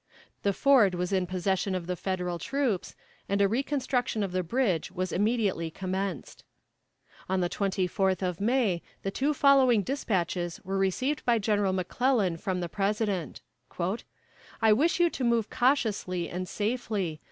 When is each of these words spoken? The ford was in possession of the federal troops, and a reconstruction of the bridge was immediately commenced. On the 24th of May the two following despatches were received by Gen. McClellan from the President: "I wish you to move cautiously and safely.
The 0.41 0.51
ford 0.51 0.95
was 0.95 1.13
in 1.13 1.27
possession 1.27 1.75
of 1.75 1.85
the 1.85 1.95
federal 1.95 2.39
troops, 2.39 2.95
and 3.29 3.39
a 3.39 3.47
reconstruction 3.47 4.23
of 4.23 4.31
the 4.31 4.41
bridge 4.41 4.89
was 4.91 5.11
immediately 5.11 5.69
commenced. 5.69 6.43
On 7.29 7.39
the 7.39 7.49
24th 7.51 8.23
of 8.23 8.41
May 8.41 8.81
the 9.03 9.11
two 9.11 9.31
following 9.35 9.83
despatches 9.83 10.59
were 10.63 10.79
received 10.79 11.23
by 11.23 11.37
Gen. 11.37 11.59
McClellan 11.75 12.37
from 12.37 12.61
the 12.61 12.67
President: 12.67 13.41
"I 14.59 14.73
wish 14.73 14.99
you 14.99 15.11
to 15.11 15.23
move 15.23 15.51
cautiously 15.51 16.29
and 16.29 16.49
safely. 16.49 17.19